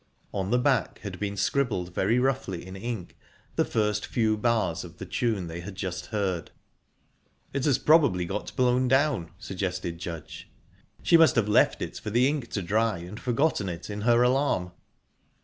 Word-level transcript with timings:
On 0.33 0.49
the 0.49 0.57
back 0.57 0.97
had 1.03 1.19
been 1.19 1.37
scribbled 1.37 1.93
very 1.93 2.17
roughly 2.17 2.65
in 2.65 2.75
ink 2.75 3.15
the 3.55 3.63
first 3.63 4.07
few 4.07 4.35
bars 4.35 4.83
of 4.83 4.97
the 4.97 5.05
tune 5.05 5.45
they 5.45 5.59
had 5.59 5.75
just 5.75 6.07
heard. 6.07 6.49
"It 7.53 7.65
has 7.65 7.77
probably 7.77 8.25
got 8.25 8.55
blown 8.55 8.87
down," 8.87 9.29
suggested 9.37 9.99
Judge. 9.99 10.49
"She 11.03 11.17
must 11.17 11.35
have 11.35 11.47
left 11.47 11.83
it 11.83 11.99
for 11.99 12.09
the 12.09 12.27
ink 12.27 12.47
to 12.53 12.63
dry, 12.63 12.97
and 12.97 13.19
forgotten 13.19 13.69
it, 13.69 13.91
in 13.91 14.01
her 14.01 14.23
alarm." 14.23 14.71